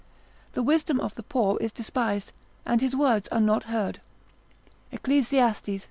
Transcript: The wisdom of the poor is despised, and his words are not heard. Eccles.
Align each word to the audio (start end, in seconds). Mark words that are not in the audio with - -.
The 0.53 0.63
wisdom 0.63 0.99
of 0.99 1.13
the 1.13 1.21
poor 1.21 1.59
is 1.61 1.71
despised, 1.71 2.31
and 2.65 2.81
his 2.81 2.95
words 2.95 3.27
are 3.27 3.39
not 3.39 3.65
heard. 3.65 3.99
Eccles. 4.91 5.31